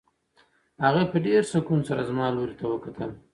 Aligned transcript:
هغې 0.83 1.03
په 1.11 1.17
ډېر 1.25 1.41
سکون 1.53 1.79
سره 1.89 2.07
زما 2.09 2.25
لوري 2.35 2.55
ته 2.59 2.65
وکتل. 2.69 3.09